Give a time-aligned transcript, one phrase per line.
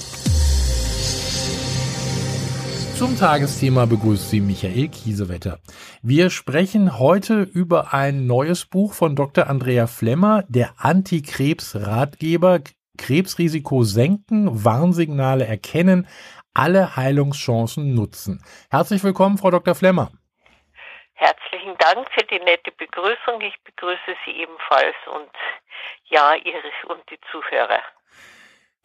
[2.98, 5.59] Zum Tagesthema begrüßt Sie Michael Kiesewetter.
[6.02, 9.46] Wir sprechen heute über ein neues Buch von Dr.
[9.46, 12.61] Andrea Flemmer, der Antikrebs-Ratgeber
[12.97, 16.07] Krebsrisiko senken, Warnsignale erkennen,
[16.55, 18.43] alle Heilungschancen nutzen.
[18.71, 19.75] Herzlich willkommen, Frau Dr.
[19.75, 20.10] Flemmer.
[21.14, 23.41] Herzlichen Dank für die nette Begrüßung.
[23.41, 25.29] Ich begrüße Sie ebenfalls und
[26.05, 27.83] ja, Ihre und die Zuhörer.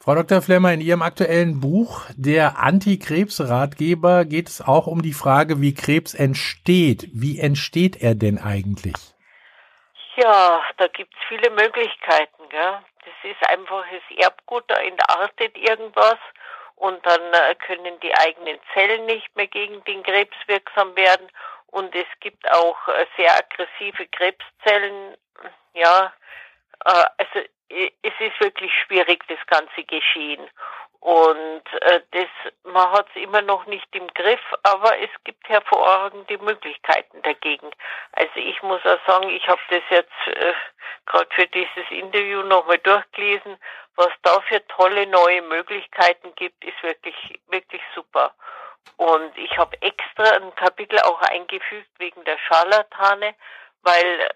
[0.05, 0.43] Frau Dr.
[0.43, 6.13] Flemmer, in Ihrem aktuellen Buch Der Antikrebsratgeber geht es auch um die Frage, wie Krebs
[6.15, 7.07] entsteht.
[7.15, 8.97] Wie entsteht er denn eigentlich?
[10.17, 12.49] Ja, da gibt's viele Möglichkeiten.
[12.49, 12.81] Gell?
[13.05, 16.19] Das ist einfach das Erbgut, da entartet irgendwas
[16.75, 21.29] und dann äh, können die eigenen Zellen nicht mehr gegen den Krebs wirksam werden.
[21.69, 25.17] Und es gibt auch äh, sehr aggressive Krebszellen.
[25.75, 26.13] Ja,
[26.87, 27.47] äh, also
[28.03, 30.49] es ist wirklich schwierig, das ganze Geschehen.
[31.01, 32.29] Und äh, das,
[32.63, 37.69] man hat es immer noch nicht im Griff, aber es gibt hervorragende Möglichkeiten dagegen.
[38.13, 40.53] Also ich muss auch sagen, ich habe das jetzt äh,
[41.07, 43.57] gerade für dieses Interview nochmal durchgelesen.
[43.97, 48.33] Was da für tolle neue Möglichkeiten gibt, ist wirklich, wirklich super.
[48.97, 53.35] Und ich habe extra ein Kapitel auch eingefügt wegen der Scharlatane,
[53.83, 54.29] weil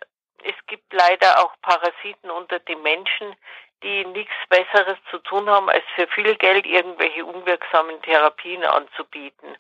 [0.45, 3.35] es gibt leider auch Parasiten unter den Menschen,
[3.83, 9.57] die nichts Besseres zu tun haben, als für viel Geld irgendwelche unwirksamen Therapien anzubieten.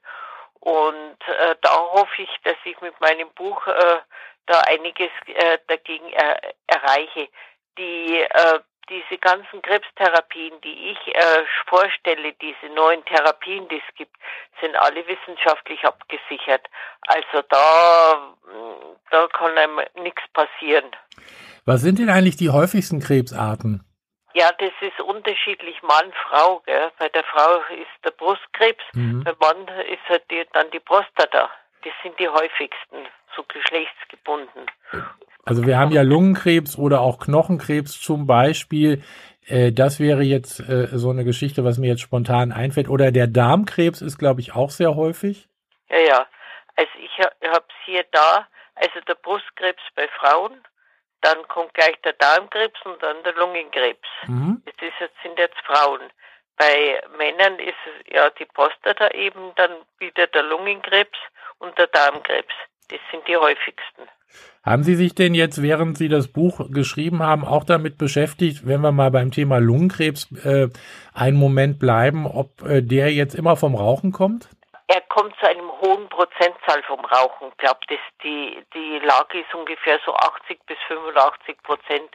[0.61, 3.99] Und äh, da hoffe ich, dass ich mit meinem Buch äh,
[4.47, 7.29] da einiges äh, dagegen er erreiche.
[7.79, 14.17] Die äh, diese ganzen Krebstherapien, die ich äh, vorstelle, diese neuen Therapien, die es gibt,
[14.61, 16.67] sind alle wissenschaftlich abgesichert.
[17.09, 18.35] Also da,
[19.11, 20.91] da kann einem nichts passieren.
[21.65, 23.85] Was sind denn eigentlich die häufigsten Krebsarten?
[24.35, 26.61] Ja, das ist unterschiedlich Mann, Frau.
[26.67, 26.93] Gell?
[26.99, 29.25] Bei der Frau ist der Brustkrebs, mhm.
[29.25, 31.51] beim Mann ist halt die, dann die Prostata.
[31.83, 34.67] Das sind die häufigsten, so geschlechtsgebunden.
[35.47, 39.03] Also wir haben ja Lungenkrebs oder auch Knochenkrebs zum Beispiel.
[39.47, 42.89] Äh, das wäre jetzt äh, so eine Geschichte, was mir jetzt spontan einfällt.
[42.89, 45.49] Oder der Darmkrebs ist, glaube ich, auch sehr häufig.
[45.89, 46.27] Ja, ja.
[46.75, 50.53] Also ich habe es hier da, also der Brustkrebs bei Frauen,
[51.23, 54.09] dann kommt gleich der Darmkrebs und dann der Lungenkrebs.
[54.27, 54.63] Mhm.
[54.67, 56.01] Das ist jetzt, sind jetzt Frauen.
[56.57, 61.19] Bei Männern ist es ja die Prostata eben, dann wieder der Lungenkrebs
[61.59, 62.53] und der Darmkrebs.
[62.89, 64.09] Das sind die häufigsten.
[64.65, 68.81] Haben Sie sich denn jetzt, während Sie das Buch geschrieben haben, auch damit beschäftigt, wenn
[68.81, 70.69] wir mal beim Thema Lungenkrebs äh,
[71.15, 74.49] einen Moment bleiben, ob äh, der jetzt immer vom Rauchen kommt?
[74.89, 77.49] Er kommt zu einem hohen Prozentzahl vom Rauchen.
[77.49, 77.81] Ich glaube,
[78.23, 82.11] die, die Lage ist ungefähr so 80 bis 85 Prozent.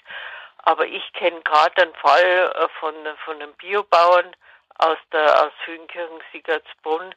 [0.63, 2.93] Aber ich kenne gerade einen Fall äh, von,
[3.25, 4.35] von einem Biobauern
[4.77, 7.13] aus der aus Hünkirchen-Siegertsbrunn,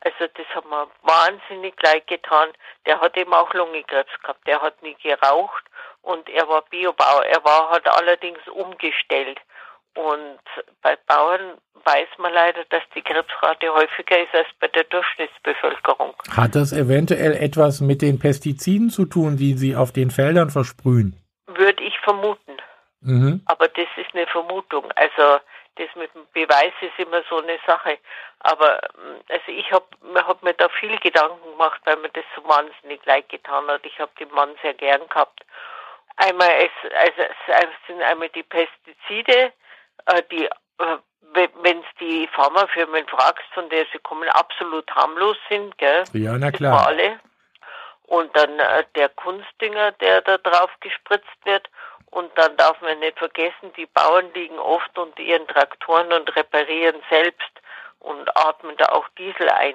[0.00, 2.50] also das hat mir wahnsinnig leid getan.
[2.86, 4.46] Der hat eben auch Lungenkrebs gehabt.
[4.46, 5.64] Der hat nie geraucht
[6.02, 7.24] und er war Biobauer.
[7.24, 9.38] Er war hat allerdings umgestellt.
[9.94, 10.38] Und
[10.82, 16.14] bei Bauern weiß man leider, dass die Krebsrate häufiger ist als bei der Durchschnittsbevölkerung.
[16.30, 21.16] Hat das eventuell etwas mit den Pestiziden zu tun, die Sie auf den Feldern versprühen?
[21.46, 22.58] Würde ich vermuten.
[23.00, 23.42] Mhm.
[23.46, 24.84] Aber das ist eine Vermutung.
[24.92, 25.40] Also
[25.78, 27.98] das mit dem Beweis ist immer so eine Sache.
[28.40, 32.46] Aber mm, also ich habe hab mir da viel Gedanken gemacht, weil mir das so
[32.46, 33.84] wahnsinnig leid getan hat.
[33.84, 35.44] Ich habe den Mann sehr gern gehabt.
[36.16, 39.52] Einmal es, also es sind einmal die Pestizide,
[40.06, 40.98] äh, die äh,
[41.32, 46.04] wenn es die Pharmafirmen fragst, von der sie kommen, absolut harmlos sind, gell?
[46.12, 46.86] Ja, na klar.
[46.86, 47.20] Alle.
[48.06, 51.68] Und dann äh, der Kunstdünger, der da drauf gespritzt wird.
[52.10, 57.02] Und dann darf man nicht vergessen, die Bauern liegen oft unter ihren Traktoren und reparieren
[57.10, 57.50] selbst
[58.00, 59.74] und atmen da auch Diesel ein.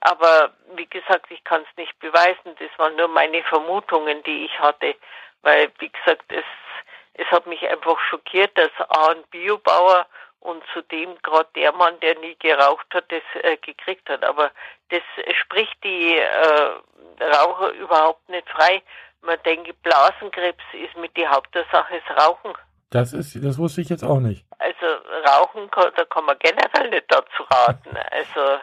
[0.00, 2.54] Aber wie gesagt, ich kann es nicht beweisen.
[2.58, 4.94] Das waren nur meine Vermutungen, die ich hatte.
[5.42, 6.44] Weil, wie gesagt, es,
[7.14, 10.06] es hat mich einfach schockiert, dass A, ein Biobauer
[10.40, 14.24] und zudem gerade der Mann, der nie geraucht hat, das äh, gekriegt hat.
[14.24, 14.52] Aber
[14.90, 15.02] das
[15.36, 16.70] spricht die äh,
[17.20, 18.82] Raucher überhaupt nicht frei.
[19.22, 22.52] Man denkt, Blasenkrebs ist mit die Hauptursache das Rauchen.
[22.90, 24.46] Das ist, das wusste ich jetzt auch nicht.
[24.58, 24.86] Also
[25.26, 27.90] Rauchen, da kann man generell nicht dazu raten.
[28.10, 28.58] Also,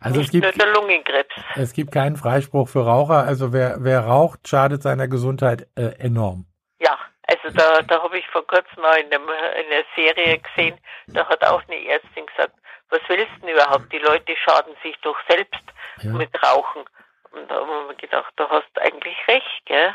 [0.00, 1.34] also es gibt, nur der Lungenkrebs.
[1.56, 3.24] Es gibt keinen Freispruch für Raucher.
[3.24, 6.46] Also wer, wer raucht, schadet seiner Gesundheit äh, enorm.
[6.80, 6.96] Ja,
[7.26, 10.78] Also da, da habe ich vor kurzem mal in, einem, in einer Serie gesehen,
[11.08, 12.54] da hat auch eine Ärztin gesagt,
[12.90, 13.92] was willst du denn überhaupt?
[13.92, 15.62] Die Leute schaden sich doch selbst
[16.00, 16.12] Ja.
[16.12, 16.84] mit Rauchen.
[17.32, 19.94] Und da haben wir gedacht, du hast eigentlich recht, gell?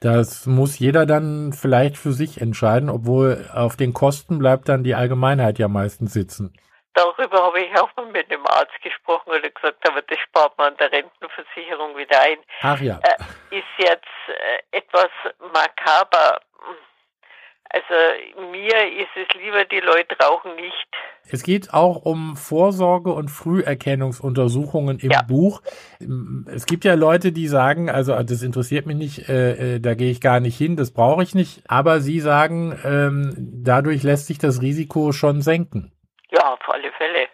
[0.00, 4.94] Das muss jeder dann vielleicht für sich entscheiden, obwohl auf den Kosten bleibt dann die
[4.94, 6.54] Allgemeinheit ja meistens sitzen.
[6.94, 10.72] Darüber habe ich auch mal mit einem Arzt gesprochen und gesagt, aber das spart man
[10.72, 12.38] an der Rentenversicherung wieder ein.
[12.62, 12.98] Ach ja.
[13.02, 15.10] Äh, ist jetzt äh, etwas
[15.52, 16.40] makaber.
[17.72, 20.88] Also mir ist es lieber, die Leute rauchen nicht.
[21.30, 25.22] Es geht auch um Vorsorge und Früherkennungsuntersuchungen im Ja.
[25.22, 25.62] Buch.
[26.52, 30.10] Es gibt ja Leute, die sagen, also das interessiert mich nicht, äh, äh, da gehe
[30.10, 31.62] ich gar nicht hin, das brauche ich nicht.
[31.68, 35.92] Aber sie sagen, ähm, dadurch lässt sich das Risiko schon senken.
[36.32, 37.28] Ja, auf alle Fälle.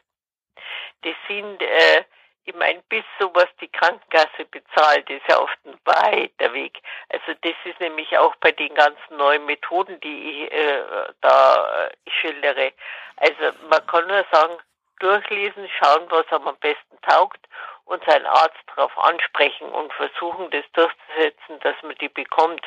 [1.02, 2.02] Das sind, äh,
[2.46, 6.80] ich meine, bis sowas die Krankenkasse bezahlt, ist ja oft ein weiter Weg.
[7.08, 10.82] Also das ist nämlich auch bei den ganzen neuen Methoden, die ich äh,
[11.22, 12.72] da äh, schildere.
[13.16, 14.56] Also man kann nur sagen,
[15.00, 17.40] durchlesen, schauen, was einem am besten taugt
[17.84, 22.64] und seinen Arzt darauf ansprechen und versuchen, das durchzusetzen, dass man die bekommt.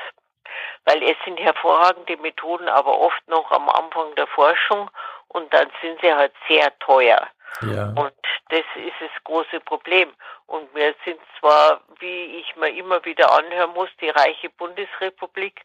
[0.83, 4.91] Weil es sind hervorragende Methoden, aber oft noch am Anfang der Forschung
[5.29, 7.29] und dann sind sie halt sehr teuer.
[7.61, 7.89] Ja.
[7.89, 8.13] Und
[8.49, 10.13] das ist das große Problem.
[10.47, 15.61] Und wir sind zwar, wie ich mir immer wieder anhören muss, die reiche Bundesrepublik,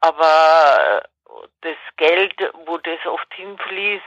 [0.00, 1.02] aber
[1.60, 2.34] das Geld,
[2.66, 4.02] wo das oft hinfließt,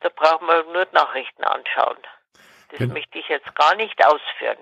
[0.00, 1.98] da braucht man nur Nachrichten anschauen.
[2.70, 4.58] Das Gen- möchte ich jetzt gar nicht ausführen,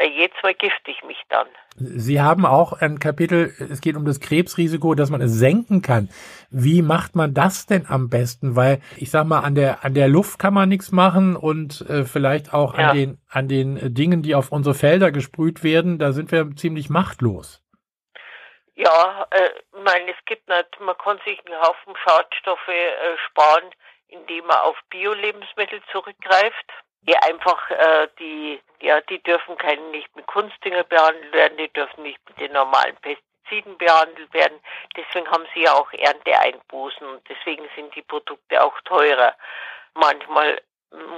[0.00, 1.46] weil jetzt vergifte ich mich dann.
[1.76, 6.08] Sie haben auch ein Kapitel, es geht um das Krebsrisiko, dass man es senken kann.
[6.50, 8.56] Wie macht man das denn am besten?
[8.56, 12.04] Weil ich sag mal, an der an der Luft kann man nichts machen und äh,
[12.04, 12.90] vielleicht auch Ja.
[12.90, 16.88] an den an den Dingen, die auf unsere Felder gesprüht werden, da sind wir ziemlich
[16.88, 17.62] machtlos.
[18.74, 23.64] Ja, äh, ich meine, es gibt nicht, man kann sich einen Haufen Schadstoffe äh, sparen,
[24.08, 26.72] indem man auf Bio-Lebensmittel zurückgreift.
[27.02, 32.02] Die einfach, äh, die, ja, die dürfen kein, nicht mit Kunstdünger behandelt werden, die dürfen
[32.02, 34.60] nicht mit den normalen Pestiziden behandelt werden.
[34.96, 39.34] Deswegen haben sie ja auch Ernteeinbußen und deswegen sind die Produkte auch teurer.
[39.94, 40.60] Manchmal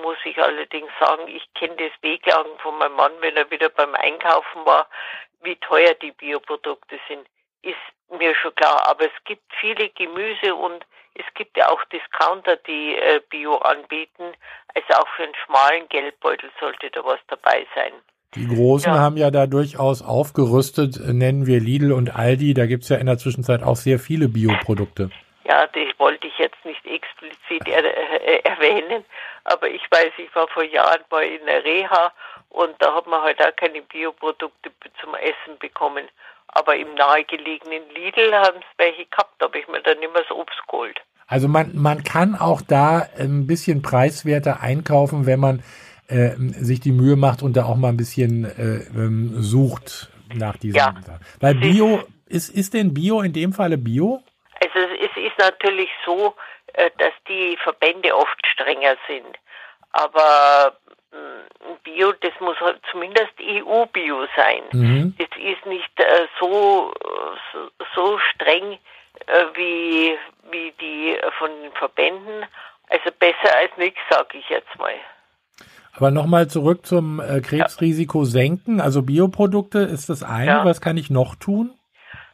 [0.03, 3.95] muss ich allerdings sagen, ich kenne das Wehklagen von meinem Mann, wenn er wieder beim
[3.95, 4.89] Einkaufen war,
[5.41, 7.27] wie teuer die Bioprodukte sind,
[7.63, 8.87] ist mir schon klar.
[8.89, 14.25] Aber es gibt viele Gemüse und es gibt ja auch Discounter, die äh, Bio anbieten.
[14.75, 17.93] Also auch für einen schmalen Geldbeutel sollte da was dabei sein.
[18.35, 18.99] Die Großen Ja.
[18.99, 22.55] haben ja da durchaus aufgerüstet, nennen wir Lidl und Aldi.
[22.55, 25.11] Da gibt's ja in der Zwischenzeit auch sehr viele Bioprodukte.
[25.45, 29.05] Ja, das wollte ich jetzt nicht explizit er, äh, erwähnen,
[29.45, 32.13] aber ich weiß, ich war vor Jahren mal in der Reha
[32.49, 34.71] und da hat man halt auch keine Bioprodukte
[35.01, 36.09] zum Essen bekommen.
[36.53, 40.31] Aber im nahegelegenen Lidl haben es welche gehabt, da habe ich mir dann immer das
[40.31, 41.01] Obst geholt.
[41.27, 45.63] Also man, man kann auch da ein bisschen preiswerter einkaufen, wenn man
[46.09, 50.57] äh, sich die Mühe macht und da auch mal ein bisschen äh, ähm, sucht nach
[50.59, 50.95] diesen Ja.
[50.95, 51.21] Sachen.
[51.41, 54.23] Weil Bio, ist, ist denn Bio in dem Falle Bio?
[54.61, 56.35] Also es ist natürlich so,
[56.75, 59.39] äh, dass die Verbände oft strenger sind.
[59.93, 60.77] Aber
[61.85, 64.63] Bio, das muss halt zumindest EU-Bio sein.
[64.73, 65.15] Mhm.
[65.19, 66.93] Es ist nicht äh, so,
[67.53, 68.79] so, so streng
[69.27, 70.17] äh, wie,
[70.51, 72.45] wie die von den Verbänden.
[72.89, 74.95] Also besser als nichts, sage ich jetzt mal.
[75.95, 78.81] Aber nochmal zurück zum äh, Krebsrisiko senken.
[78.81, 80.47] Also Bioprodukte ist das eine.
[80.47, 80.65] Ja.
[80.65, 81.75] Was kann ich noch tun?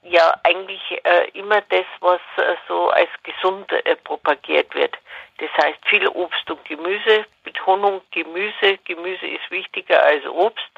[0.02, 4.96] Ja, eigentlich äh, immer das, was äh, so als gesund äh, propagiert wird.
[5.38, 10.70] Das heißt viel Obst und Gemüse, Betonung Gemüse, Gemüse ist wichtiger als Obst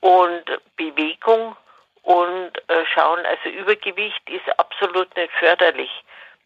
[0.00, 0.44] und
[0.76, 1.56] Bewegung
[2.02, 5.90] und äh, schauen, also Übergewicht ist absolut nicht förderlich.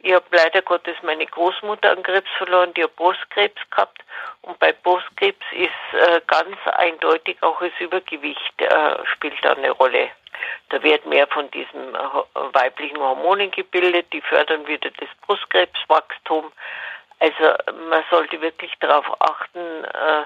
[0.00, 4.04] Ich habe leider Gottes meine Großmutter an Krebs verloren, die hat Brustkrebs gehabt
[4.42, 10.10] und bei Brustkrebs ist äh, ganz eindeutig auch das Übergewicht äh, spielt da eine Rolle.
[10.68, 11.98] Da wird mehr von diesen äh,
[12.52, 16.52] weiblichen Hormonen gebildet, die fördern wieder das Brustkrebswachstum.
[17.24, 17.54] Also
[17.88, 20.24] man sollte wirklich darauf achten, äh,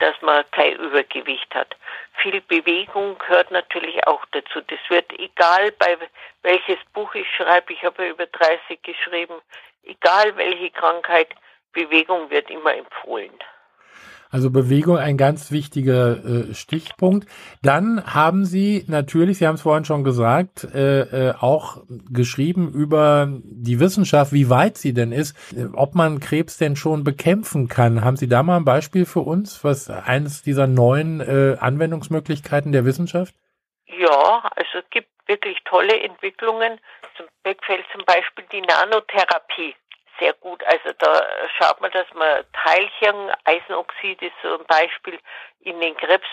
[0.00, 1.76] dass man kein Übergewicht hat.
[2.14, 4.60] Viel Bewegung gehört natürlich auch dazu.
[4.62, 5.96] Das wird egal bei
[6.42, 9.34] welches Buch ich schreibe, ich habe über 30 geschrieben,
[9.84, 11.28] egal welche Krankheit,
[11.72, 13.38] Bewegung wird immer empfohlen.
[14.30, 17.28] Also Bewegung ein ganz wichtiger äh, Stichpunkt.
[17.62, 23.28] Dann haben Sie natürlich, Sie haben es vorhin schon gesagt, äh, äh, auch geschrieben über
[23.42, 28.04] die Wissenschaft, wie weit sie denn ist, äh, ob man Krebs denn schon bekämpfen kann.
[28.04, 32.84] Haben Sie da mal ein Beispiel für uns, was eines dieser neuen äh, Anwendungsmöglichkeiten der
[32.84, 33.34] Wissenschaft?
[33.86, 36.78] Ja, also es gibt wirklich tolle Entwicklungen.
[37.16, 39.74] Zum Beispiel die Nanotherapie
[40.20, 40.62] sehr gut.
[40.64, 41.26] Also da
[41.58, 45.18] schaut man, dass man Teilchen, Eisenoxide zum Beispiel
[45.62, 46.26] in den Krebs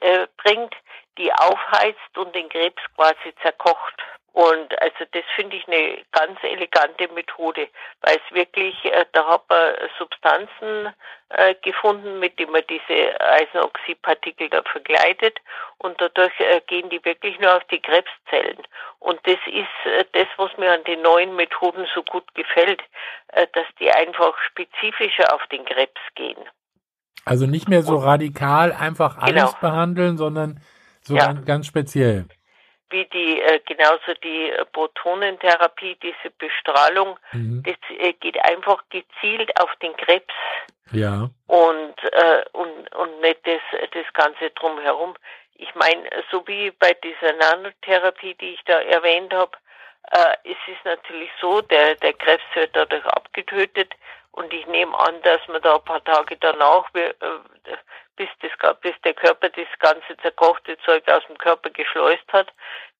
[0.00, 0.74] äh, bringt,
[1.18, 4.02] die aufheizt und den Krebs quasi zerkocht.
[4.34, 7.68] Und also das finde ich eine ganz elegante Methode,
[8.00, 10.92] weil es wirklich, äh, da hat man Substanzen
[11.28, 15.38] äh, gefunden, mit denen man diese Eisenoxidpartikel da vergleitet
[15.78, 18.58] und dadurch äh, gehen die wirklich nur auf die Krebszellen.
[18.98, 22.82] Und das ist äh, das, was mir an den neuen Methoden so gut gefällt,
[23.28, 26.42] äh, dass die einfach spezifischer auf den Krebs gehen.
[27.24, 29.60] Also nicht mehr so radikal einfach alles genau.
[29.60, 30.60] behandeln, sondern
[31.02, 31.34] so ja.
[31.34, 32.26] ganz speziell
[32.94, 37.62] wie die äh, genauso die äh, Protonentherapie, diese Bestrahlung, mhm.
[37.66, 40.32] das äh, geht einfach gezielt auf den Krebs.
[40.92, 41.28] Ja.
[41.48, 43.60] Und äh, und und nicht das
[43.90, 45.14] das ganze drumherum.
[45.56, 49.52] Ich meine, so wie bei dieser Nanotherapie, die ich da erwähnt habe,
[50.12, 53.92] äh, es ist natürlich so, der der Krebs wird dadurch abgetötet
[54.30, 57.12] und ich nehme an, dass man da ein paar Tage danach äh,
[58.16, 62.52] bis, das, bis der Körper das ganze zerkochte Zeug aus dem Körper geschleust hat,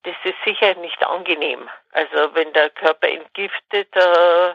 [0.05, 1.69] das ist sicher nicht angenehm.
[1.93, 4.55] Also wenn der Körper entgiftet, äh,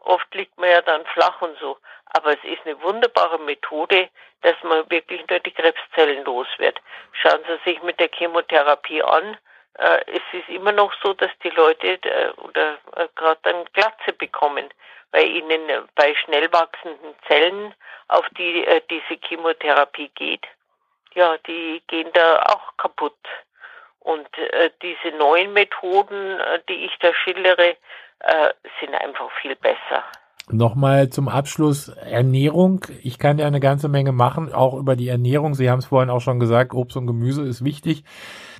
[0.00, 1.78] oft liegt man ja dann flach und so.
[2.06, 4.08] Aber es ist eine wunderbare Methode,
[4.42, 6.80] dass man wirklich nur die Krebszellen los wird.
[7.12, 9.36] Schauen Sie sich mit der Chemotherapie an.
[9.78, 14.12] Äh, es ist immer noch so, dass die Leute äh, oder äh, gerade dann Glatze
[14.12, 14.68] bekommen
[15.10, 15.62] bei ihnen
[15.94, 17.74] bei schnell wachsenden Zellen,
[18.08, 20.44] auf die diese Chemotherapie geht,
[21.14, 23.16] ja, die gehen da auch kaputt.
[24.00, 24.28] Und
[24.82, 27.76] diese neuen Methoden, die ich da schildere,
[28.80, 30.04] sind einfach viel besser.
[30.50, 32.84] Nochmal zum Abschluss Ernährung.
[33.02, 35.54] Ich kann ja eine ganze Menge machen, auch über die Ernährung.
[35.54, 38.04] Sie haben es vorhin auch schon gesagt, Obst und Gemüse ist wichtig.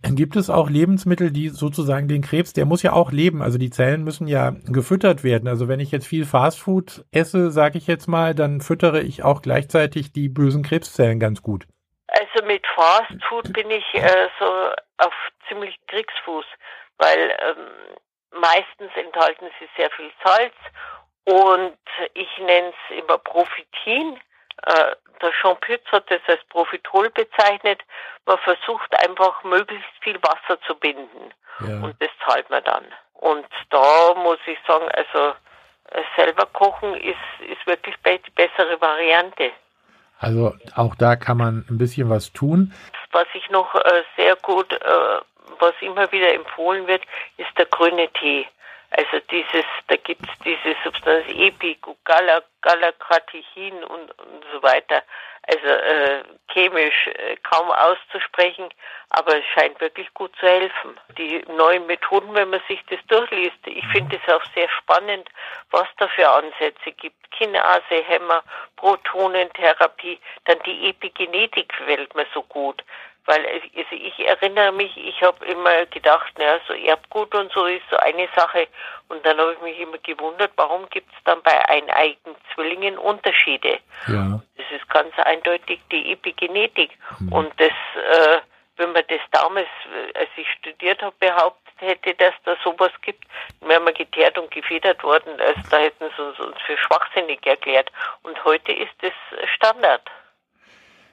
[0.02, 3.42] Gibt es auch Lebensmittel, die sozusagen den Krebs, der muss ja auch leben.
[3.42, 5.48] Also die Zellen müssen ja gefüttert werden.
[5.48, 9.42] Also wenn ich jetzt viel Fastfood esse, sage ich jetzt mal, dann füttere ich auch
[9.42, 11.66] gleichzeitig die bösen Krebszellen ganz gut.
[12.06, 15.12] Also mit Fastfood bin ich äh, so auf
[15.48, 16.46] ziemlich Kriegsfuß,
[16.98, 20.54] weil ähm, meistens enthalten sie sehr viel Salz
[21.24, 21.76] und
[22.14, 24.18] ich nenne es immer Profitin.
[24.66, 27.80] Äh, der Jean Pütz hat das als Profitol bezeichnet.
[28.26, 31.32] Man versucht einfach möglichst viel Wasser zu binden.
[31.60, 31.80] Ja.
[31.82, 32.84] Und das zahlt man dann.
[33.14, 35.34] Und da muss ich sagen, also
[35.90, 39.50] äh, selber kochen ist, ist wirklich die bessere Variante.
[40.20, 42.72] Also auch da kann man ein bisschen was tun.
[43.12, 45.20] Was ich noch äh, sehr gut, äh,
[45.58, 47.02] was immer wieder empfohlen wird,
[47.36, 48.46] ist der grüne Tee.
[48.90, 55.02] Also dieses, da gibt's diese Substanz Epic, Galacratechin und, und so weiter.
[55.46, 58.68] Also äh, chemisch äh, kaum auszusprechen,
[59.10, 61.00] aber es scheint wirklich gut zu helfen.
[61.16, 65.28] Die neuen Methoden, wenn man sich das durchliest, ich finde es auch sehr spannend,
[65.70, 67.30] was da für Ansätze gibt.
[67.30, 68.42] Kinase, Hämmer,
[68.76, 72.82] Protonentherapie, dann die Epigenetik gefällt mir so gut.
[73.28, 77.82] Weil also ich erinnere mich, ich habe immer gedacht, naja, so Erbgut und so ist
[77.90, 78.68] so eine Sache.
[79.08, 83.80] Und dann habe ich mich immer gewundert, warum gibt es dann bei eineigen Zwillingen Unterschiede?
[84.06, 84.40] Ja.
[84.56, 86.92] Das ist ganz eindeutig die Epigenetik.
[87.18, 87.32] Mhm.
[87.34, 88.38] Und das, äh,
[88.78, 89.68] wenn man das damals,
[90.14, 93.24] als ich studiert habe, behauptet hätte, dass da sowas gibt,
[93.60, 95.38] wären wir geteert und gefedert worden.
[95.38, 97.92] Also da hätten sie uns, uns für schwachsinnig erklärt.
[98.22, 99.12] Und heute ist das
[99.54, 100.08] Standard.